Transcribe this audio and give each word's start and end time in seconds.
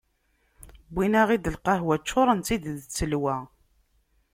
Wwin-aɣ-id 0.93 1.51
lqahwa, 1.55 1.95
ččuren-tt-id 2.01 2.63
d 2.79 2.81
ttelwa. 2.83 3.35